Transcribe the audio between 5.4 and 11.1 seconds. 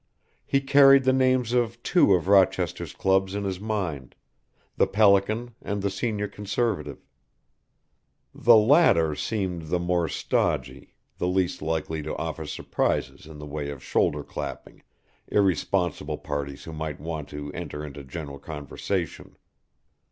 and the Senior Conservative. The latter seemed the more stodgy,